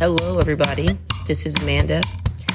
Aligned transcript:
Hello, 0.00 0.38
everybody. 0.38 0.98
This 1.26 1.44
is 1.44 1.58
Amanda, 1.58 2.00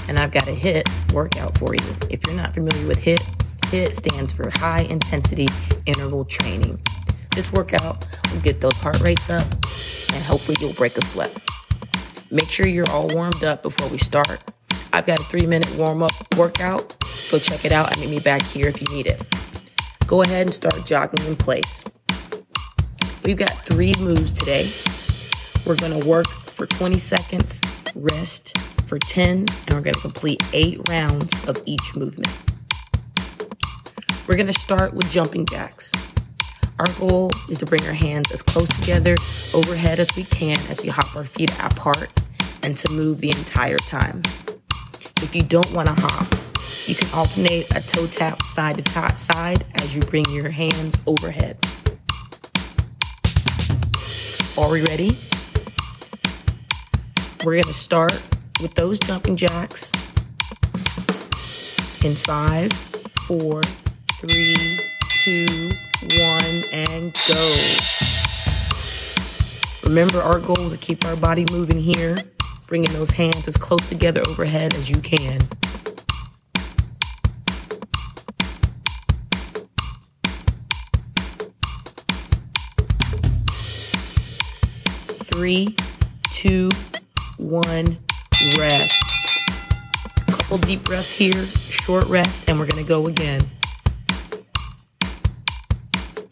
and 0.07 0.17
I've 0.17 0.31
got 0.31 0.47
a 0.47 0.51
HIIT 0.51 1.13
workout 1.13 1.55
for 1.59 1.75
you. 1.75 1.95
If 2.09 2.25
you're 2.25 2.35
not 2.35 2.55
familiar 2.55 2.87
with 2.87 2.97
HIIT, 2.97 3.21
HIIT 3.69 3.93
stands 3.93 4.33
for 4.33 4.49
High 4.49 4.81
Intensity 4.89 5.47
Interval 5.85 6.25
Training. 6.25 6.81
This 7.35 7.53
workout 7.53 8.03
will 8.31 8.39
get 8.39 8.61
those 8.61 8.73
heart 8.77 8.99
rates 9.01 9.29
up, 9.29 9.43
and 9.43 10.23
hopefully, 10.23 10.57
you'll 10.59 10.73
break 10.73 10.97
a 10.97 11.05
sweat. 11.05 11.39
Make 12.31 12.49
sure 12.49 12.65
you're 12.65 12.89
all 12.89 13.09
warmed 13.09 13.43
up 13.43 13.61
before 13.61 13.89
we 13.89 13.99
start. 13.99 14.41
I've 14.91 15.05
got 15.05 15.19
a 15.19 15.23
three 15.25 15.45
minute 15.45 15.71
warm 15.75 16.01
up 16.01 16.13
workout. 16.35 16.97
Go 17.29 17.37
check 17.37 17.63
it 17.63 17.71
out 17.71 17.91
and 17.91 18.01
meet 18.01 18.09
me 18.09 18.19
back 18.19 18.41
here 18.41 18.69
if 18.69 18.81
you 18.81 18.87
need 18.91 19.05
it. 19.05 19.21
Go 20.07 20.23
ahead 20.23 20.47
and 20.47 20.51
start 20.51 20.83
jogging 20.83 21.23
in 21.27 21.35
place. 21.35 21.83
We've 23.23 23.37
got 23.37 23.51
three 23.51 23.93
moves 23.99 24.33
today. 24.33 24.67
We're 25.63 25.75
gonna 25.75 26.03
work 26.07 26.25
for 26.55 26.65
20 26.65 26.97
seconds, 26.97 27.61
rest 27.95 28.57
for 28.87 28.97
10, 28.97 29.39
and 29.39 29.73
we're 29.73 29.81
gonna 29.81 29.93
complete 29.99 30.41
eight 30.53 30.79
rounds 30.87 31.31
of 31.49 31.61
each 31.65 31.95
movement. 31.95 32.33
We're 34.25 34.37
gonna 34.37 34.53
start 34.53 34.93
with 34.93 35.11
jumping 35.11 35.45
jacks. 35.47 35.91
Our 36.79 36.87
goal 36.97 37.29
is 37.49 37.57
to 37.59 37.65
bring 37.65 37.85
our 37.85 37.93
hands 37.93 38.31
as 38.31 38.41
close 38.41 38.69
together 38.79 39.15
overhead 39.53 39.99
as 39.99 40.07
we 40.15 40.23
can 40.23 40.57
as 40.69 40.81
we 40.81 40.87
hop 40.87 41.15
our 41.15 41.25
feet 41.25 41.51
apart 41.59 42.09
and 42.63 42.75
to 42.77 42.91
move 42.91 43.19
the 43.19 43.31
entire 43.31 43.77
time. 43.77 44.21
If 45.21 45.35
you 45.35 45.41
don't 45.41 45.71
want 45.73 45.89
to 45.89 45.93
hop, 45.93 46.27
you 46.87 46.95
can 46.95 47.09
alternate 47.13 47.69
a 47.75 47.81
toe 47.81 48.07
tap 48.07 48.41
side 48.43 48.77
to 48.77 48.83
top 48.83 49.17
side 49.17 49.65
as 49.75 49.93
you 49.93 50.01
bring 50.03 50.25
your 50.29 50.49
hands 50.49 50.97
overhead. 51.05 51.57
Are 54.57 54.71
we 54.71 54.81
ready? 54.83 55.17
We're 57.45 57.53
going 57.53 57.65
to 57.65 57.73
start 57.73 58.19
with 58.59 58.73
those 58.73 58.97
jumping 58.97 59.35
jacks 59.35 59.91
in 62.03 62.15
five, 62.15 62.73
four, 63.27 63.61
three, 64.13 64.79
two, 65.09 65.69
one, 66.17 66.63
and 66.71 67.15
go. 67.27 67.57
Remember, 69.83 70.23
our 70.23 70.39
goal 70.39 70.59
is 70.61 70.71
to 70.71 70.77
keep 70.79 71.05
our 71.05 71.15
body 71.15 71.45
moving 71.51 71.79
here 71.79 72.17
bringing 72.65 72.91
those 72.93 73.11
hands 73.11 73.47
as 73.47 73.57
close 73.57 73.87
together 73.87 74.23
overhead 74.27 74.73
as 74.73 74.89
you 74.89 74.99
can. 75.01 75.39
Three, 85.25 85.75
two, 86.31 86.69
one, 87.37 87.97
rest. 88.57 89.03
Couple 90.27 90.57
deep 90.59 90.83
breaths 90.83 91.11
here, 91.11 91.45
short 91.45 92.05
rest, 92.05 92.49
and 92.49 92.59
we're 92.59 92.67
gonna 92.67 92.83
go 92.83 93.07
again. 93.07 93.41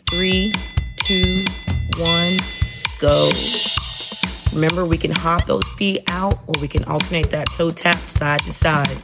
Three, 0.09 0.53
two, 0.97 1.45
one, 1.97 2.37
go. 2.99 3.29
Remember, 4.53 4.85
we 4.85 4.97
can 4.97 5.11
hop 5.11 5.45
those 5.45 5.67
feet 5.77 6.03
out 6.07 6.39
or 6.47 6.53
we 6.61 6.67
can 6.67 6.83
alternate 6.85 7.31
that 7.31 7.47
toe 7.47 7.71
tap 7.71 7.97
side 7.97 8.41
to 8.41 8.53
side. 8.53 8.97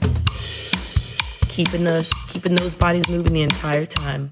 Keeping 1.48 1.84
those, 1.84 2.14
keeping 2.28 2.56
those 2.56 2.74
bodies 2.74 3.10
moving 3.10 3.34
the 3.34 3.42
entire 3.42 3.86
time. 3.86 4.32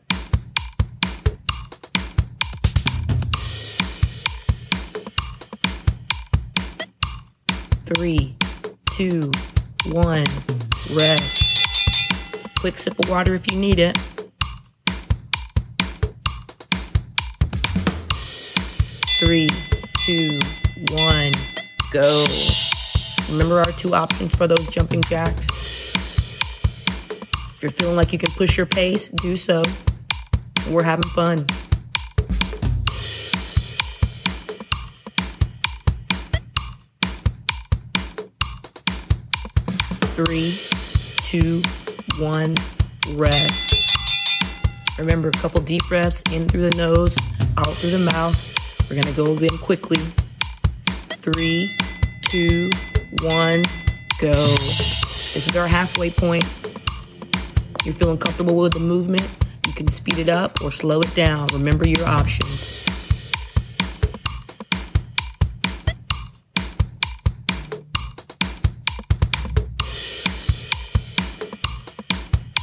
Three, 7.96 8.36
two, 8.92 9.32
one, 9.86 10.26
rest. 10.92 11.66
Quick 12.60 12.78
sip 12.78 13.00
of 13.00 13.10
water 13.10 13.34
if 13.34 13.50
you 13.50 13.58
need 13.58 13.80
it. 13.80 13.98
Three, 19.20 19.48
two, 20.00 20.38
one, 20.92 21.32
go. 21.94 22.26
Remember 23.30 23.60
our 23.60 23.72
two 23.72 23.96
options 23.96 24.36
for 24.36 24.48
those 24.48 24.68
jumping 24.68 25.02
jacks? 25.04 25.48
If 27.56 27.60
you're 27.62 27.72
feeling 27.72 27.96
like 27.96 28.12
you 28.12 28.20
can 28.20 28.32
push 28.32 28.58
your 28.58 28.66
pace, 28.66 29.08
do 29.22 29.38
so. 29.38 29.64
We're 30.70 30.84
having 30.84 31.10
fun. 31.12 31.46
Three, 40.18 40.58
two, 41.18 41.62
one, 42.18 42.56
rest. 43.10 43.76
Remember, 44.98 45.28
a 45.28 45.32
couple 45.34 45.62
deep 45.62 45.84
breaths 45.88 46.24
in 46.32 46.50
through 46.50 46.68
the 46.72 46.76
nose, 46.76 47.16
out 47.56 47.68
through 47.76 47.92
the 47.92 48.00
mouth. 48.00 48.56
We're 48.90 49.00
gonna 49.00 49.16
go 49.16 49.36
again 49.36 49.56
quickly. 49.60 50.00
Three, 51.10 51.78
two, 52.24 52.72
one, 53.22 53.64
go. 54.20 54.56
This 55.36 55.48
is 55.48 55.56
our 55.56 55.68
halfway 55.68 56.10
point. 56.10 56.46
You're 57.86 57.94
feeling 57.94 58.18
comfortable 58.18 58.58
with 58.58 58.74
the 58.74 58.80
movement. 58.80 59.30
You 59.68 59.74
can 59.74 59.88
speed 59.88 60.18
it 60.18 60.30
up 60.30 60.64
or 60.64 60.72
slow 60.72 61.00
it 61.00 61.14
down. 61.14 61.46
Remember 61.54 61.88
your 61.88 62.08
options. 62.08 62.87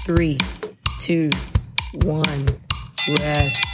Three, 0.05 0.37
two, 0.99 1.31
one, 2.03 2.47
rest. 3.09 3.65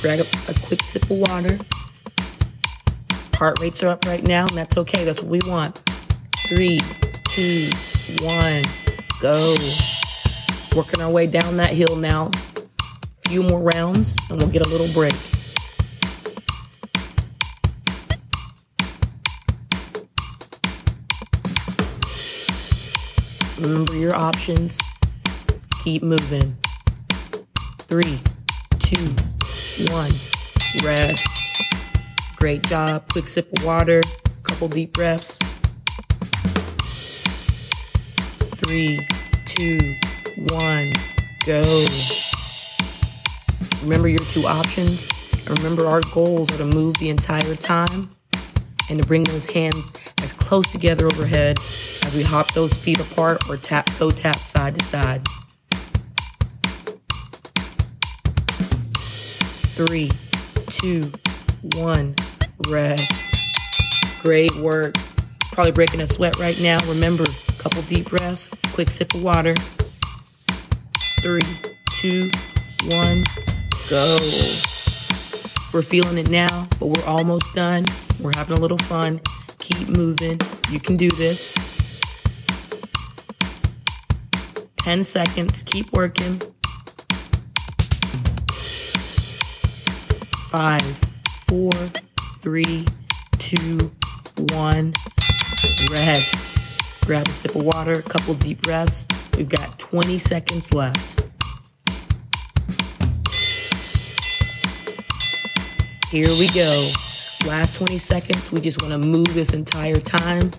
Grab 0.00 0.20
a, 0.20 0.50
a 0.50 0.54
quick 0.66 0.80
sip 0.80 1.02
of 1.10 1.18
water. 1.18 1.58
Heart 3.34 3.60
rates 3.60 3.82
are 3.82 3.88
up 3.88 4.06
right 4.06 4.22
now, 4.22 4.46
and 4.46 4.56
that's 4.56 4.78
okay. 4.78 5.04
That's 5.04 5.20
what 5.20 5.30
we 5.30 5.40
want. 5.46 5.82
Three, 6.48 6.80
two, 7.28 7.68
one, 8.22 8.62
go. 9.20 9.54
Working 10.74 11.02
our 11.02 11.10
way 11.10 11.26
down 11.26 11.58
that 11.58 11.74
hill 11.74 11.96
now. 11.96 12.30
A 12.56 13.28
few 13.28 13.42
more 13.42 13.60
rounds, 13.60 14.16
and 14.30 14.38
we'll 14.38 14.48
get 14.48 14.64
a 14.64 14.68
little 14.70 14.88
break. 14.94 15.12
Remember 23.58 23.94
your 23.94 24.14
options. 24.14 24.78
Keep 25.86 26.02
moving. 26.02 26.56
Three, 27.78 28.18
two, 28.80 29.14
one. 29.92 30.10
Rest. 30.82 31.28
Great 32.34 32.64
job. 32.64 33.08
Quick 33.12 33.28
sip 33.28 33.56
of 33.56 33.64
water. 33.64 34.00
Couple 34.42 34.66
deep 34.66 34.92
breaths. 34.94 35.38
Three, 38.56 39.06
two, 39.44 39.94
one, 40.50 40.92
go. 41.46 41.86
Remember 43.82 44.08
your 44.08 44.18
two 44.18 44.44
options. 44.44 45.08
And 45.46 45.56
remember 45.56 45.86
our 45.86 46.00
goals 46.12 46.50
are 46.50 46.58
to 46.58 46.64
move 46.64 46.96
the 46.96 47.10
entire 47.10 47.54
time 47.54 48.10
and 48.90 49.00
to 49.00 49.06
bring 49.06 49.22
those 49.22 49.48
hands 49.48 49.92
as 50.20 50.32
close 50.32 50.72
together 50.72 51.06
overhead 51.06 51.60
as 52.04 52.12
we 52.12 52.24
hop 52.24 52.52
those 52.54 52.76
feet 52.76 52.98
apart 52.98 53.48
or 53.48 53.56
tap 53.56 53.86
toe 53.86 54.10
tap 54.10 54.40
side 54.40 54.76
to 54.76 54.84
side. 54.84 55.22
Three, 59.76 60.10
two, 60.70 61.12
one, 61.74 62.14
rest. 62.66 63.34
Great 64.22 64.56
work. 64.56 64.94
Probably 65.52 65.72
breaking 65.72 66.00
a 66.00 66.06
sweat 66.06 66.38
right 66.38 66.58
now. 66.62 66.78
Remember, 66.86 67.24
a 67.24 67.52
couple 67.58 67.82
deep 67.82 68.08
breaths, 68.08 68.48
quick 68.72 68.88
sip 68.88 69.12
of 69.12 69.22
water. 69.22 69.52
Three, 71.20 71.42
two, 72.00 72.30
one, 72.88 73.24
go. 73.90 74.16
We're 75.74 75.82
feeling 75.82 76.16
it 76.16 76.30
now, 76.30 76.68
but 76.80 76.86
we're 76.86 77.04
almost 77.04 77.54
done. 77.54 77.84
We're 78.18 78.34
having 78.34 78.56
a 78.56 78.60
little 78.60 78.78
fun. 78.78 79.20
Keep 79.58 79.90
moving. 79.90 80.40
You 80.70 80.80
can 80.80 80.96
do 80.96 81.10
this. 81.10 81.54
10 84.78 85.04
seconds. 85.04 85.62
Keep 85.64 85.92
working. 85.92 86.40
Five, 90.56 90.96
four, 91.48 91.70
three, 92.38 92.86
two, 93.38 93.92
one. 94.54 94.94
Rest. 95.92 96.58
Grab 97.04 97.28
a 97.28 97.32
sip 97.32 97.54
of 97.54 97.62
water, 97.62 97.92
a 97.92 98.02
couple 98.02 98.32
deep 98.32 98.62
breaths. 98.62 99.06
We've 99.36 99.50
got 99.50 99.78
20 99.78 100.18
seconds 100.18 100.72
left. 100.72 101.26
Here 106.08 106.30
we 106.30 106.48
go. 106.48 106.90
Last 107.46 107.74
20 107.74 107.98
seconds, 107.98 108.50
we 108.50 108.62
just 108.62 108.80
want 108.80 108.92
to 108.92 109.06
move 109.06 109.34
this 109.34 109.52
entire 109.52 109.96
time. 109.96 110.52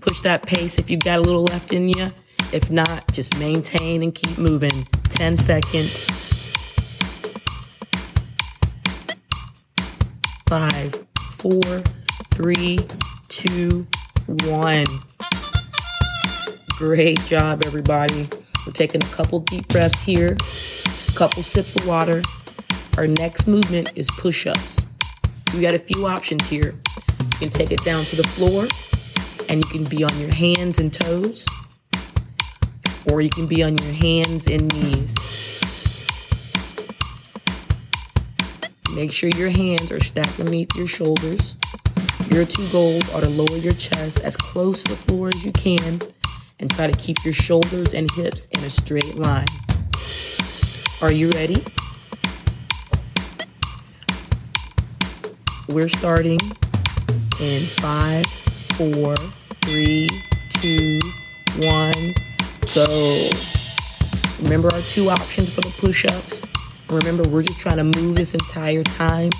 Push 0.00 0.20
that 0.20 0.40
pace 0.46 0.78
if 0.78 0.90
you've 0.90 1.04
got 1.04 1.18
a 1.18 1.22
little 1.22 1.44
left 1.44 1.74
in 1.74 1.90
you. 1.90 2.10
If 2.50 2.70
not, 2.70 3.12
just 3.12 3.38
maintain 3.38 4.02
and 4.02 4.14
keep 4.14 4.38
moving. 4.38 4.86
10 5.10 5.36
seconds. 5.36 6.25
Five, 10.48 11.04
four, 11.38 11.82
three, 12.32 12.78
two, 13.28 13.84
one. 14.44 14.86
Great 16.78 17.18
job, 17.24 17.64
everybody. 17.66 18.28
We're 18.64 18.72
taking 18.72 19.02
a 19.02 19.06
couple 19.06 19.40
deep 19.40 19.66
breaths 19.66 20.00
here, 20.02 20.36
a 21.08 21.12
couple 21.14 21.42
sips 21.42 21.74
of 21.74 21.84
water. 21.84 22.22
Our 22.96 23.08
next 23.08 23.48
movement 23.48 23.90
is 23.96 24.08
push 24.12 24.46
ups. 24.46 24.80
We 25.52 25.62
got 25.62 25.74
a 25.74 25.80
few 25.80 26.06
options 26.06 26.48
here. 26.48 26.76
You 27.20 27.38
can 27.40 27.50
take 27.50 27.72
it 27.72 27.82
down 27.84 28.04
to 28.04 28.14
the 28.14 28.22
floor, 28.28 28.68
and 29.48 29.64
you 29.64 29.68
can 29.68 29.82
be 29.82 30.04
on 30.04 30.16
your 30.20 30.32
hands 30.32 30.78
and 30.78 30.94
toes, 30.94 31.44
or 33.10 33.20
you 33.20 33.30
can 33.30 33.48
be 33.48 33.64
on 33.64 33.76
your 33.78 33.92
hands 33.94 34.46
and 34.46 34.72
knees. 34.72 35.16
Make 38.96 39.12
sure 39.12 39.28
your 39.36 39.50
hands 39.50 39.92
are 39.92 40.00
stacked 40.00 40.40
underneath 40.40 40.74
your 40.74 40.86
shoulders. 40.86 41.58
Your 42.30 42.46
two 42.46 42.66
goals 42.70 43.06
are 43.12 43.20
to 43.20 43.28
lower 43.28 43.58
your 43.58 43.74
chest 43.74 44.24
as 44.24 44.38
close 44.38 44.82
to 44.84 44.92
the 44.92 44.96
floor 44.96 45.28
as 45.28 45.44
you 45.44 45.52
can 45.52 46.00
and 46.58 46.70
try 46.70 46.86
to 46.86 46.96
keep 46.96 47.22
your 47.22 47.34
shoulders 47.34 47.92
and 47.92 48.10
hips 48.12 48.46
in 48.46 48.64
a 48.64 48.70
straight 48.70 49.14
line. 49.16 49.44
Are 51.02 51.12
you 51.12 51.28
ready? 51.32 51.62
We're 55.68 55.88
starting 55.88 56.40
in 57.38 57.60
five, 57.60 58.24
four, 58.78 59.14
three, 59.66 60.08
two, 60.48 61.00
one, 61.58 62.14
go. 62.74 63.28
Remember 64.40 64.72
our 64.72 64.80
two 64.80 65.10
options 65.10 65.50
for 65.50 65.60
the 65.60 65.74
push 65.76 66.06
ups? 66.06 66.46
Remember, 66.88 67.28
we're 67.28 67.42
just 67.42 67.58
trying 67.58 67.78
to 67.78 68.00
move 68.00 68.16
this 68.16 68.34
entire 68.34 68.84
time. 68.84 69.30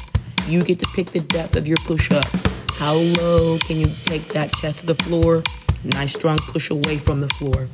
You 0.49 0.63
get 0.63 0.81
to 0.81 0.87
pick 0.95 1.07
the 1.09 1.21
depth 1.21 1.57
of 1.57 1.69
your 1.69 1.77
push 1.79 2.11
up. 2.11 2.27
How 2.73 2.95
low 2.95 3.59
can 3.59 3.77
you 3.77 3.87
take 4.05 4.29
that 4.31 4.53
chest 4.53 4.81
to 4.81 4.87
the 4.87 4.95
floor? 4.97 5.43
Nice 5.85 6.15
strong 6.15 6.39
push 6.39 6.71
away 6.71 6.99
from 6.99 7.21
the 7.21 7.29
floor. 7.29 7.69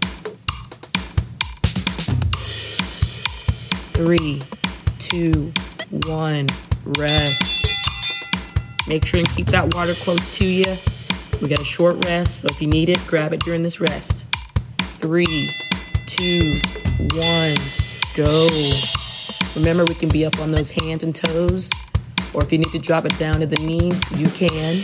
Three, 3.94 4.42
two, 4.98 5.52
one, 6.06 6.48
rest. 6.98 7.66
Make 8.86 9.06
sure 9.06 9.20
and 9.20 9.28
keep 9.30 9.46
that 9.46 9.74
water 9.74 9.94
close 9.94 10.36
to 10.38 10.44
you. 10.44 10.76
We 11.40 11.48
got 11.48 11.60
a 11.60 11.64
short 11.64 12.04
rest, 12.04 12.40
so 12.40 12.48
if 12.50 12.60
you 12.60 12.69
need 12.69 12.88
it, 12.88 12.98
grab 13.06 13.32
it 13.32 13.40
during 13.40 13.62
this 13.62 13.80
rest. 13.80 14.24
Three, 14.78 15.50
two, 16.06 16.60
one, 17.14 17.56
go. 18.14 18.48
Remember, 19.54 19.84
we 19.84 19.94
can 19.94 20.08
be 20.08 20.25
up 20.25 20.40
on 20.40 20.50
those 20.50 20.70
hands 20.70 21.04
and 21.04 21.14
toes, 21.14 21.70
or 22.32 22.43
if 22.43 22.50
you 22.50 22.58
need 22.58 22.72
to 22.72 22.78
drop 22.78 23.04
it 23.04 23.16
down 23.19 23.40
to 23.40 23.46
the 23.46 23.56
knees, 23.56 24.02
you 24.12 24.28
can. 24.31 24.82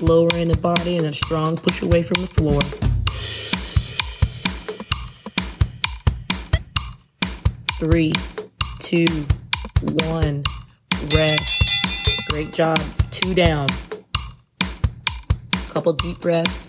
Lowering 0.00 0.48
the 0.48 0.56
body 0.56 0.96
and 0.96 1.06
a 1.06 1.12
strong 1.12 1.56
push 1.56 1.82
away 1.82 2.02
from 2.02 2.22
the 2.22 2.26
floor. 2.26 2.60
Three, 7.78 8.12
two, 8.78 9.06
one, 10.04 10.42
rest. 11.14 11.70
Great 12.30 12.52
job. 12.52 12.80
Two 13.10 13.34
down. 13.34 13.68
Couple 15.68 15.92
deep 15.92 16.18
breaths. 16.20 16.66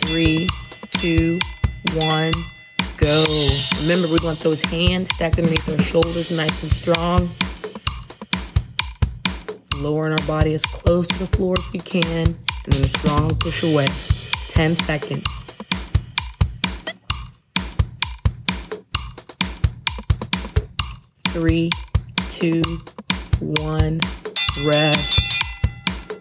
Three, 0.00 0.48
two, 1.02 1.36
one, 1.94 2.30
go. 2.96 3.24
Remember, 3.80 4.06
we 4.06 4.18
want 4.22 4.38
those 4.38 4.60
hands 4.60 5.12
stacked 5.12 5.36
underneath 5.36 5.68
our 5.68 5.78
shoulders, 5.82 6.30
nice 6.30 6.62
and 6.62 6.70
strong. 6.70 7.28
Lowering 9.78 10.12
our 10.12 10.26
body 10.28 10.54
as 10.54 10.64
close 10.64 11.08
to 11.08 11.18
the 11.18 11.26
floor 11.26 11.56
as 11.58 11.72
we 11.72 11.80
can, 11.80 12.04
and 12.28 12.36
then 12.68 12.84
a 12.84 12.88
strong 12.88 13.34
push 13.34 13.64
away. 13.64 13.88
10 14.46 14.76
seconds. 14.76 15.26
Three, 21.30 21.68
two, 22.28 22.62
one, 23.40 23.98
rest. 24.64 25.20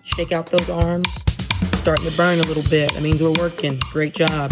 Shake 0.01 0.31
out 0.31 0.47
those 0.47 0.71
arms. 0.71 1.07
Starting 1.73 2.09
to 2.09 2.17
burn 2.17 2.39
a 2.39 2.43
little 2.43 2.67
bit. 2.67 2.91
That 2.93 3.03
means 3.03 3.21
we're 3.21 3.31
working. 3.33 3.79
Great 3.91 4.15
job 4.15 4.51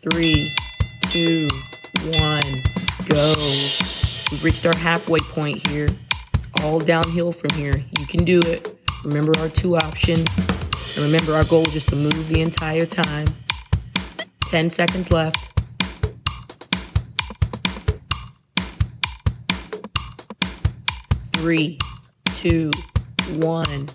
three, 0.00 0.54
two, 1.10 1.46
one, 2.04 2.62
go. 3.06 3.34
We've 4.30 4.42
reached 4.42 4.64
our 4.64 4.76
halfway 4.76 5.18
point 5.18 5.66
here. 5.68 5.88
All 6.62 6.78
downhill 6.78 7.32
from 7.32 7.50
here. 7.50 7.84
You 7.98 8.06
can 8.06 8.24
do 8.24 8.38
it. 8.46 8.78
Remember 9.04 9.32
our 9.38 9.48
two 9.48 9.76
options. 9.76 10.26
And 10.96 11.04
remember 11.04 11.34
our 11.34 11.44
goal 11.44 11.66
is 11.66 11.74
just 11.74 11.88
to 11.88 11.96
move 11.96 12.28
the 12.28 12.40
entire 12.40 12.86
time. 12.86 13.26
10 14.46 14.70
seconds 14.70 15.12
left. 15.12 15.50
Three, 21.34 21.78
two, 22.32 22.70
one, 23.36 23.88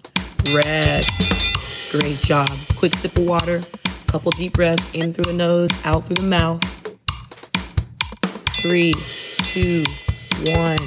rest. 0.54 1.92
Great 1.92 2.20
job. 2.20 2.50
Quick 2.76 2.94
sip 2.96 3.18
of 3.18 3.24
water. 3.26 3.62
Couple 4.16 4.32
deep 4.32 4.54
breaths 4.54 4.94
in 4.94 5.12
through 5.12 5.26
the 5.26 5.34
nose, 5.34 5.70
out 5.84 6.06
through 6.06 6.16
the 6.16 6.22
mouth. 6.22 6.64
Three, 8.62 8.94
two, 9.40 9.84
one, 10.56 10.78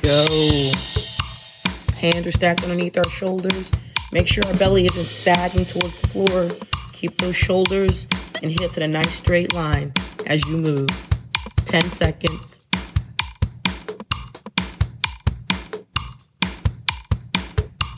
go. 0.00 0.72
Hands 1.98 2.26
are 2.26 2.30
stacked 2.30 2.62
underneath 2.62 2.96
our 2.96 3.06
shoulders. 3.10 3.70
Make 4.10 4.26
sure 4.26 4.42
our 4.46 4.54
belly 4.54 4.86
isn't 4.86 5.04
sagging 5.04 5.66
towards 5.66 5.98
the 6.00 6.08
floor. 6.08 6.48
Keep 6.94 7.18
those 7.18 7.36
shoulders 7.36 8.08
and 8.42 8.50
hips 8.50 8.78
in 8.78 8.84
a 8.84 8.88
nice 8.88 9.16
straight 9.16 9.52
line 9.52 9.92
as 10.26 10.42
you 10.48 10.56
move. 10.56 10.88
10 11.66 11.90
seconds. 11.90 12.58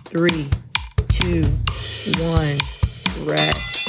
Three, 0.06 0.48
two, 1.10 1.44
one, 2.18 2.58
rest. 3.24 3.84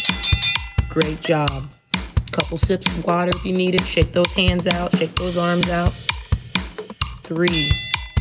Great 0.95 1.19
job. 1.19 1.49
Couple 2.31 2.57
sips 2.57 2.87
of 2.87 3.05
water 3.05 3.29
if 3.35 3.45
you 3.45 3.51
need 3.51 3.75
it. 3.75 3.81
Shake 3.81 4.13
those 4.13 4.31
hands 4.31 4.65
out, 4.65 4.95
shake 4.95 5.13
those 5.15 5.37
arms 5.37 5.69
out. 5.69 5.91
Three, 7.21 7.69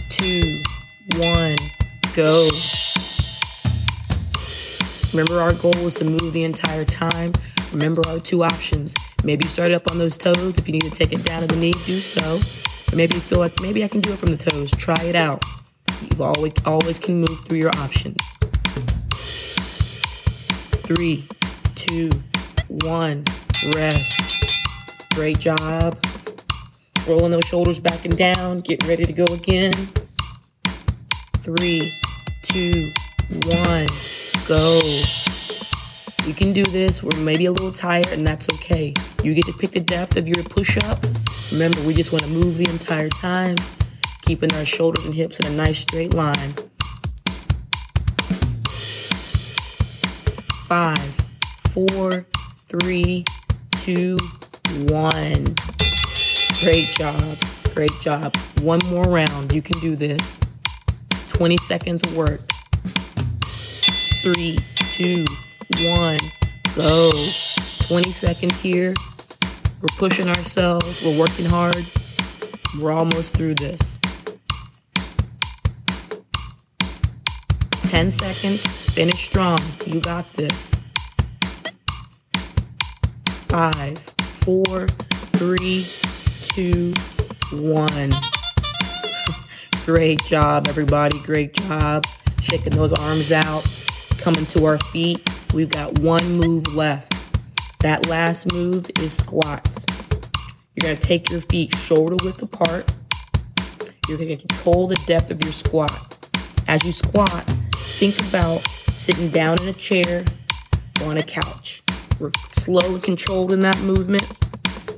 two, 0.09 0.61
one, 1.14 1.54
go. 2.16 2.49
Remember, 5.12 5.40
our 5.40 5.52
goal 5.52 5.85
was 5.85 5.95
to 5.95 6.04
move 6.04 6.33
the 6.33 6.43
entire 6.43 6.85
time. 6.85 7.31
Remember 7.71 8.02
our 8.09 8.19
two 8.19 8.43
options. 8.43 8.93
Maybe 9.23 9.45
you 9.45 9.50
start 9.50 9.71
up 9.71 9.88
on 9.88 9.99
those 9.99 10.19
toes. 10.19 10.59
If 10.59 10.66
you 10.66 10.73
need 10.73 10.83
to 10.83 10.90
take 10.90 11.12
it 11.12 11.23
down 11.23 11.43
to 11.43 11.47
the 11.47 11.54
knee, 11.54 11.75
do 11.87 12.00
so. 12.00 12.40
Or 12.93 12.97
maybe 12.97 13.14
you 13.14 13.21
feel 13.21 13.38
like 13.38 13.62
maybe 13.62 13.85
I 13.85 13.88
can 13.88 14.00
do 14.00 14.12
it 14.12 14.19
from 14.19 14.31
the 14.31 14.37
toes. 14.37 14.73
Try 14.73 15.00
it 15.04 15.14
out. 15.14 15.45
You 16.00 16.25
always 16.25 16.54
always 16.66 16.99
can 16.99 17.21
move 17.21 17.47
through 17.47 17.59
your 17.59 17.71
options. 17.76 18.19
Three, 20.83 21.28
two, 21.76 22.11
one, 22.68 23.25
rest. 23.75 24.21
Great 25.14 25.38
job. 25.38 25.99
Rolling 27.06 27.33
those 27.33 27.44
shoulders 27.44 27.78
back 27.78 28.04
and 28.04 28.16
down, 28.16 28.61
getting 28.61 28.88
ready 28.88 29.04
to 29.04 29.12
go 29.12 29.25
again. 29.25 29.73
Three, 31.38 32.00
two, 32.42 32.92
one, 33.44 33.87
go. 34.47 34.80
You 36.26 36.33
can 36.33 36.54
do 36.54 36.64
this. 36.64 37.02
We're 37.02 37.21
maybe 37.21 37.47
a 37.47 37.52
little 37.52 37.73
tired, 37.73 38.09
and 38.09 38.26
that's 38.26 38.49
okay. 38.54 38.94
You 39.23 39.35
get 39.35 39.44
to 39.47 39.52
pick 39.52 39.73
the 39.73 39.80
depth 39.80 40.16
of 40.16 40.26
your 40.26 40.42
push 40.44 40.78
up. 40.85 40.99
Remember, 41.52 41.80
we 41.83 41.92
just 41.92 42.12
want 42.12 42.25
to 42.25 42.30
move 42.30 42.56
the 42.56 42.68
entire 42.71 43.11
time, 43.11 43.56
keeping 44.23 44.52
our 44.54 44.64
shoulders 44.64 45.04
and 45.04 45.14
hips 45.14 45.38
in 45.38 45.47
a 45.47 45.50
nice 45.50 45.80
straight 45.80 46.14
line. 46.14 46.54
Five, 50.66 51.14
four, 51.68 52.26
three, 52.81 53.25
two, 53.83 54.16
one. 54.88 55.54
Great 56.61 56.88
job. 56.97 57.38
Great 57.75 57.93
job. 58.00 58.35
One 58.62 58.81
more 58.87 59.04
round. 59.04 59.52
You 59.52 59.62
can 59.62 59.78
do 59.81 59.95
this. 59.95 60.40
20 61.28 61.57
seconds 61.59 62.02
of 62.02 62.16
work. 62.16 62.40
Three, 64.23 64.59
two, 64.76 65.25
one, 65.97 66.19
go. 66.75 67.11
20 67.81 68.11
seconds 68.12 68.61
here. 68.61 68.95
We're 69.81 69.97
pushing 69.97 70.28
ourselves. 70.28 71.04
We're 71.04 71.19
working 71.19 71.47
hard. 71.47 71.85
We're 72.81 72.93
almost 72.93 73.37
through 73.37 73.54
this. 73.57 73.99
10 77.83 78.11
seconds. 78.11 78.66
Finish 78.66 79.25
strong. 79.25 79.61
You 79.87 80.00
got 80.00 80.33
this. 80.33 80.75
Five, 83.54 83.99
four, 84.42 84.88
three, 85.38 85.87
two, 86.42 86.92
one. 87.52 88.11
Great 89.87 90.25
job, 90.25 90.66
everybody. 90.66 91.20
Great 91.20 91.52
job. 91.52 92.02
Shaking 92.42 92.75
those 92.75 92.92
arms 92.94 93.30
out. 93.30 93.64
Coming 94.18 94.44
to 94.46 94.64
our 94.64 94.78
feet. 94.78 95.20
We've 95.54 95.68
got 95.68 96.00
one 96.00 96.37
move 96.37 96.75
left. 96.75 97.14
That 97.78 98.08
last 98.08 98.52
move 98.52 98.90
is 98.99 99.16
squats. 99.16 99.87
You're 100.75 100.88
going 100.88 100.96
to 100.96 101.06
take 101.06 101.30
your 101.30 101.40
feet 101.42 101.76
shoulder 101.76 102.16
width 102.25 102.42
apart. 102.42 102.92
You're 104.08 104.18
going 104.18 104.37
to 104.37 104.49
control 104.49 104.88
the 104.88 105.00
depth 105.06 105.30
of 105.30 105.40
your 105.44 105.52
squat. 105.52 106.28
As 106.66 106.84
you 106.84 106.90
squat, 106.90 107.44
think 107.76 108.18
about 108.28 108.66
sitting 108.96 109.28
down 109.28 109.62
in 109.62 109.68
a 109.68 109.73
chair 109.75 110.25
or 111.00 111.11
on 111.11 111.18
a 111.18 111.23
couch. 111.23 111.84
We're 112.21 112.30
slow 112.52 112.94
and 112.94 113.02
controlled 113.02 113.52
in 113.52 113.61
that 113.61 113.78
movement. 113.80 114.25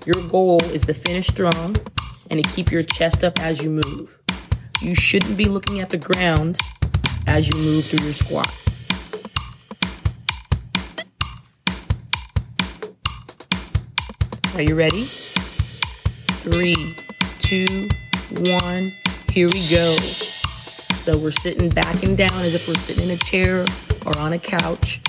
Your 0.04 0.23
goal 0.28 0.62
is 0.64 0.82
to 0.82 0.94
finish 0.94 1.26
strong 1.26 1.76
and 2.30 2.44
to 2.44 2.50
keep 2.50 2.70
your 2.70 2.82
chest 2.82 3.25
up 3.25 3.40
as 3.40 3.62
you 3.62 3.70
move. 3.70 4.18
You 4.82 4.94
shouldn't 4.94 5.37
be 5.37 5.46
looking 5.46 5.80
at 5.80 5.88
the 5.88 5.96
ground 5.96 6.58
as 7.26 7.49
you 7.49 7.58
move 7.58 7.85
through 7.87 8.04
your 8.04 8.12
squat. 8.12 8.54
Are 14.54 14.62
you 14.62 14.75
ready? 14.75 15.04
Three, 16.44 16.96
two, 17.40 17.88
one, 18.61 18.92
here 19.30 19.49
we 19.49 19.68
go. 19.68 19.96
So 20.96 21.16
we're 21.18 21.30
sitting 21.30 21.68
back 21.70 22.02
and 22.02 22.16
down 22.16 22.40
as 22.42 22.54
if 22.54 22.68
we're 22.68 22.75
sitting 22.75 23.04
in 23.04 23.11
a 23.11 23.18
chair 23.18 23.64
or 24.04 24.18
on 24.18 24.32
a 24.35 24.38
couch. 24.38 25.00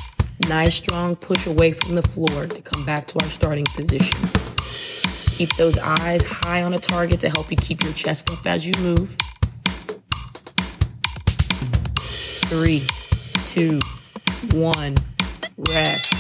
Nice 0.48 0.76
strong 0.76 1.16
push 1.16 1.48
away 1.48 1.72
from 1.72 1.96
the 1.96 2.02
floor 2.02 2.46
to 2.46 2.62
come 2.62 2.86
back 2.86 3.08
to 3.08 3.20
our 3.24 3.30
starting 3.30 3.66
position. 3.66 4.18
Keep 5.32 5.56
those 5.56 5.78
eyes 5.78 6.24
high 6.24 6.64
on 6.64 6.74
a 6.74 6.80
target 6.80 7.20
to 7.22 7.30
help 7.30 7.52
you 7.52 7.58
keep 7.58 7.84
your 7.84 7.94
chest 7.94 8.30
up 8.32 8.46
as 8.46 8.66
you 8.66 8.74
move. 8.82 9.18
Three, 12.50 12.88
two, 13.46 13.80
one, 14.54 14.96
rest. 15.70 16.14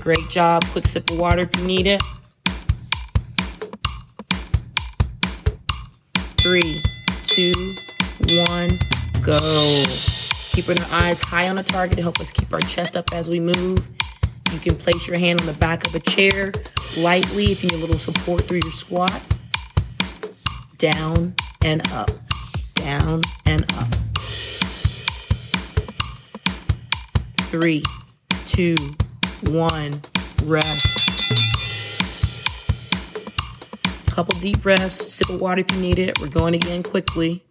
Great 0.00 0.28
job. 0.30 0.64
Quick 0.66 0.86
sip 0.86 1.10
of 1.10 1.18
water 1.18 1.42
if 1.42 1.56
you 1.56 1.64
need 1.64 1.86
it. 1.86 2.02
Three, 6.40 6.82
two, 7.24 7.74
one, 8.48 8.78
go. 9.22 9.84
Keeping 10.52 10.78
our 10.82 11.02
eyes 11.02 11.18
high 11.18 11.48
on 11.48 11.56
a 11.56 11.62
target 11.62 11.96
to 11.96 12.02
help 12.02 12.20
us 12.20 12.30
keep 12.30 12.52
our 12.52 12.60
chest 12.60 12.94
up 12.94 13.06
as 13.14 13.26
we 13.28 13.40
move. 13.40 13.88
You 14.52 14.58
can 14.58 14.76
place 14.76 15.08
your 15.08 15.18
hand 15.18 15.40
on 15.40 15.46
the 15.46 15.54
back 15.54 15.86
of 15.86 15.94
a 15.94 16.00
chair 16.00 16.52
lightly 16.98 17.50
if 17.52 17.64
you 17.64 17.70
need 17.70 17.78
a 17.78 17.80
little 17.80 17.98
support 17.98 18.46
through 18.46 18.60
your 18.62 18.72
squat. 18.72 19.22
Down 20.76 21.34
and 21.64 21.80
up, 21.92 22.10
down 22.74 23.22
and 23.46 23.64
up. 23.78 23.88
Three, 27.48 27.82
two, 28.46 28.76
one, 29.48 30.02
rest. 30.44 31.08
A 34.06 34.10
couple 34.10 34.38
deep 34.40 34.60
breaths, 34.60 35.14
sip 35.14 35.30
of 35.30 35.40
water 35.40 35.62
if 35.62 35.72
you 35.72 35.80
need 35.80 35.98
it. 35.98 36.20
We're 36.20 36.28
going 36.28 36.54
again 36.54 36.82
quickly. 36.82 37.42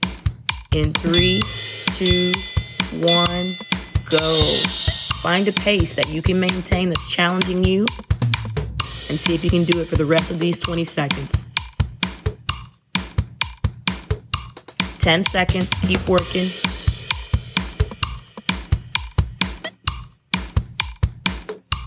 In 0.73 0.93
three, 0.93 1.41
two, 1.95 2.31
one, 2.93 3.57
go. 4.09 4.61
Find 5.21 5.47
a 5.47 5.53
pace 5.53 5.95
that 5.95 6.09
you 6.09 6.21
can 6.21 6.39
maintain 6.39 6.89
that's 6.89 7.09
challenging 7.09 7.63
you 7.63 7.85
and 9.09 9.19
see 9.19 9.35
if 9.35 9.43
you 9.43 9.49
can 9.49 9.63
do 9.63 9.79
it 9.79 9.87
for 9.87 9.95
the 9.95 10.05
rest 10.05 10.31
of 10.31 10.39
these 10.39 10.57
20 10.57 10.83
seconds. 10.85 11.45
10 14.99 15.23
seconds, 15.23 15.69
keep 15.81 16.07
working. 16.07 16.47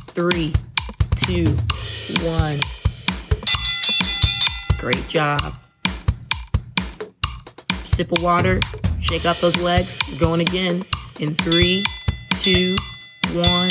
Three, 0.09 0.53
two, 1.17 1.45
one. 2.27 2.61
Great 4.79 5.07
job. 5.09 5.55
Sip 7.87 8.13
of 8.13 8.23
water, 8.23 8.61
shake 9.05 9.27
out 9.27 9.37
those 9.37 9.57
legs. 9.59 10.01
We're 10.11 10.19
going 10.19 10.41
again 10.41 10.85
in 11.21 11.35
three, 11.35 11.85
two, 12.41 12.75
one, 13.33 13.71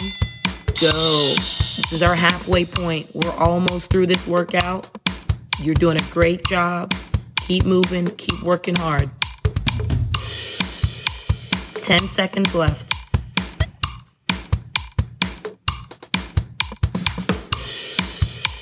go. 0.79 1.33
This 1.75 1.91
is 1.91 2.03
our 2.03 2.13
halfway 2.13 2.65
point. 2.65 3.09
We're 3.15 3.31
almost 3.31 3.89
through 3.89 4.05
this 4.05 4.27
workout. 4.27 4.89
You're 5.59 5.75
doing 5.75 5.97
a 5.97 6.03
great 6.11 6.45
job. 6.45 6.93
Keep 7.41 7.65
moving, 7.65 8.05
keep 8.15 8.41
working 8.43 8.75
hard. 8.75 9.09
10 11.75 12.07
seconds 12.07 12.53
left. 12.53 12.93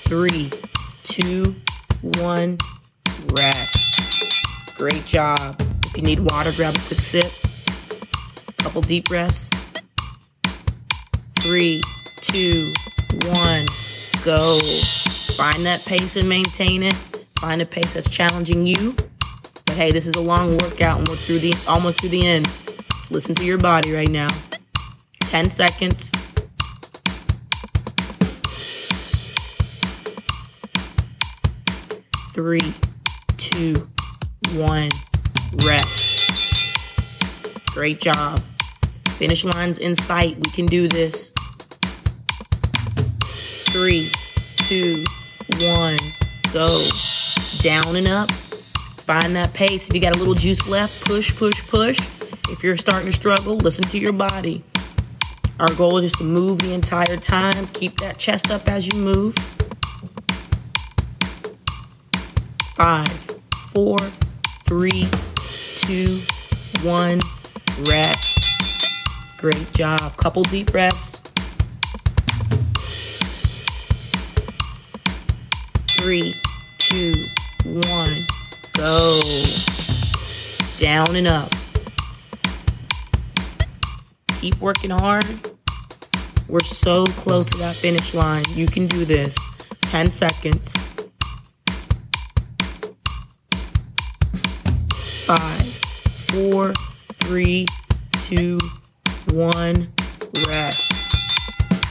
Three, 0.08 0.50
two, 1.04 1.56
one, 2.02 2.58
rest. 3.34 4.78
Great 4.78 5.06
job. 5.06 5.62
If 5.92 5.98
you 5.98 6.04
need 6.04 6.22
water, 6.22 6.54
grab 6.56 6.74
a 6.74 6.80
quick 6.88 7.02
sip. 7.02 7.30
Couple 8.60 8.82
deep 8.82 9.10
breaths. 9.10 9.50
Three, 11.40 11.82
two, 12.22 12.72
one, 13.26 13.66
go. 14.24 14.58
Find 15.36 15.66
that 15.66 15.84
pace 15.84 16.16
and 16.16 16.30
maintain 16.30 16.84
it. 16.84 16.94
Find 17.42 17.62
a 17.62 17.66
pace 17.66 17.96
that's 17.96 18.10
challenging 18.10 18.66
you. 18.66 18.96
But 19.66 19.76
hey, 19.76 19.92
this 19.92 20.08
is 20.08 20.16
a 20.16 20.22
long 20.22 20.58
workout 20.60 21.00
and 21.00 21.10
we're 21.10 21.18
through 21.18 21.40
the 21.40 21.54
almost 21.68 22.00
through 22.00 22.12
the 22.12 22.26
end. 22.26 22.50
Listen 23.10 23.36
to 23.36 23.44
your 23.44 23.58
body 23.58 23.92
right 23.92 24.10
now. 24.10 24.30
10 25.20 25.50
seconds. 25.50 26.10
Three, 32.34 32.74
two, 33.36 33.76
one, 34.54 34.90
rest. 35.54 36.32
Great 37.68 38.00
job. 38.00 38.40
Finish 39.18 39.44
line's 39.46 39.78
in 39.78 39.96
sight. 39.96 40.36
We 40.38 40.52
can 40.52 40.66
do 40.66 40.88
this. 40.88 41.32
Three, 43.70 44.12
two, 44.58 45.04
one, 45.60 45.98
go. 46.54 46.88
Down 47.60 47.96
and 47.96 48.08
up. 48.08 48.32
Find 48.32 49.36
that 49.36 49.54
pace. 49.54 49.90
If 49.90 49.96
you 49.96 50.02
got 50.02 50.16
a 50.16 50.20
little 50.20 50.34
juice 50.34 50.68
left, 50.68 51.06
push, 51.06 51.36
push, 51.36 51.62
push. 51.68 52.00
If 52.50 52.64
you're 52.64 52.78
starting 52.78 53.08
to 53.08 53.14
struggle, 53.14 53.58
listen 53.58 53.84
to 53.86 54.00
your 54.00 54.14
body. 54.14 54.64
Our 55.60 55.74
goal 55.76 55.98
is 55.98 56.12
just 56.12 56.18
to 56.18 56.24
move 56.24 56.60
the 56.60 56.74
entire 56.74 57.18
time. 57.18 57.68
Keep 57.68 58.00
that 58.00 58.18
chest 58.18 58.50
up 58.52 58.68
as 58.68 58.92
you 58.92 59.00
move. 59.00 59.36
Five, 62.76 63.08
four, 63.72 64.00
three, 64.66 65.08
two, 65.82 66.22
one, 66.84 67.20
rest. 67.82 68.40
Great 69.38 69.74
job. 69.74 70.16
Couple 70.18 70.44
deep 70.44 70.72
breaths. 70.72 71.20
Three, 75.98 76.36
two, 76.78 77.14
one, 77.66 78.28
go. 78.78 79.20
Down 80.78 81.16
and 81.16 81.28
up. 81.28 81.52
Keep 84.40 84.60
working 84.60 84.90
hard. 84.90 85.26
We're 86.48 86.60
so 86.62 87.06
close 87.06 87.46
to 87.52 87.58
that 87.60 87.76
finish 87.76 88.14
line. 88.14 88.44
You 88.50 88.66
can 88.68 88.88
do 88.88 89.06
this. 89.06 89.38
10 89.84 90.10
seconds. 90.10 90.74
Five, 95.26 95.71
four, 96.32 96.74
three, 97.20 97.66
two, 98.24 98.58
one. 99.34 99.92
Rest. 100.48 100.94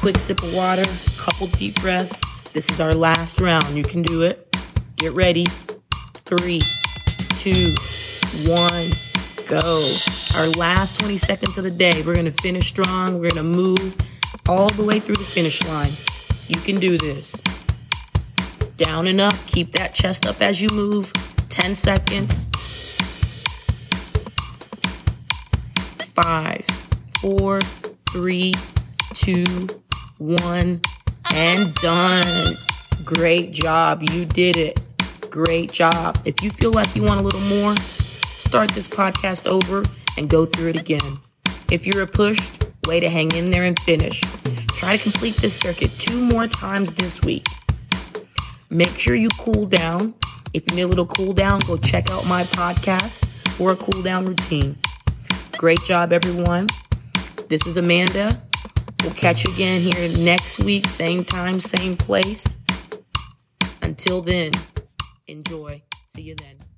Quick 0.01 0.17
sip 0.17 0.43
of 0.43 0.55
water, 0.55 0.85
couple 1.19 1.47
deep 1.49 1.79
breaths. 1.81 2.19
This 2.53 2.71
is 2.71 2.81
our 2.81 2.95
last 2.95 3.41
round. 3.41 3.77
You 3.77 3.85
can 3.85 4.03
do 4.03 4.23
it. 4.23 4.57
Get 4.97 5.13
ready. 5.13 5.45
Three, 6.15 6.63
two, 7.37 7.75
one, 8.47 8.93
go. 9.47 9.95
Our 10.35 10.49
last 10.51 10.99
20 10.99 11.19
seconds 11.19 11.59
of 11.59 11.65
the 11.65 11.71
day. 11.71 12.03
We're 12.03 12.15
to 12.15 12.31
finish 12.31 12.69
strong. 12.69 13.21
We're 13.21 13.31
to 13.31 13.43
move 13.43 13.97
all 14.49 14.71
the 14.71 14.85
way 14.85 15.01
through 15.01 15.17
the 15.17 15.25
finish 15.25 15.63
line. 15.67 15.93
You 16.49 16.57
can 16.61 16.77
do 16.77 16.97
this. 16.97 17.33
Down 18.77 19.07
and 19.07 19.21
up. 19.21 19.35
Keep 19.47 19.73
that 19.73 19.93
chest 19.93 20.27
up 20.27 20.41
as 20.41 20.63
you 20.63 20.69
move. 20.73 21.13
10 21.51 21.75
seconds. 21.75 22.47
Five, 26.23 26.67
four, 27.21 27.61
three, 28.13 28.53
two, 29.15 29.69
one, 30.19 30.81
and 31.33 31.75
done. 31.75 32.57
Great 33.05 33.53
job. 33.53 34.03
You 34.11 34.27
did 34.27 34.57
it. 34.57 34.81
Great 35.31 35.73
job. 35.73 36.19
If 36.25 36.43
you 36.43 36.51
feel 36.51 36.73
like 36.73 36.95
you 36.95 37.03
want 37.03 37.21
a 37.21 37.23
little 37.23 37.41
more, 37.41 37.75
start 38.37 38.71
this 38.71 38.89
podcast 38.89 39.47
over 39.47 39.83
and 40.19 40.29
go 40.29 40.45
through 40.45 40.71
it 40.71 40.81
again. 40.81 41.19
If 41.71 41.87
you're 41.87 42.03
a 42.03 42.07
pushed, 42.07 42.67
way 42.87 43.01
to 43.01 43.09
hang 43.09 43.33
in 43.33 43.51
there 43.51 43.65
and 43.65 43.79
finish. 43.81 44.21
Try 44.77 44.97
to 44.97 45.03
complete 45.03 45.37
this 45.37 45.59
circuit 45.59 45.91
two 45.99 46.21
more 46.21 46.47
times 46.47 46.93
this 46.95 47.23
week. 47.23 47.47
Make 48.69 48.97
sure 48.97 49.15
you 49.15 49.29
cool 49.39 49.67
down. 49.67 50.15
If 50.53 50.69
you 50.69 50.77
need 50.77 50.83
a 50.83 50.89
little 50.89 51.07
cool 51.07 51.33
down, 51.33 51.61
go 51.61 51.77
check 51.77 52.11
out 52.11 52.27
my 52.27 52.43
podcast 52.43 53.25
for 53.53 53.73
a 53.73 53.77
cool 53.77 54.03
down 54.03 54.27
routine. 54.27 54.77
Great 55.61 55.85
job, 55.85 56.11
everyone. 56.11 56.67
This 57.51 57.67
is 57.67 57.77
Amanda. 57.77 58.41
We'll 59.03 59.13
catch 59.13 59.45
you 59.45 59.53
again 59.53 59.83
here 59.83 60.09
next 60.17 60.61
week, 60.61 60.89
same 60.89 61.23
time, 61.23 61.61
same 61.61 61.99
place. 61.99 62.57
Until 63.83 64.23
then, 64.23 64.53
enjoy. 65.27 65.83
See 66.07 66.23
you 66.23 66.35
then. 66.35 66.70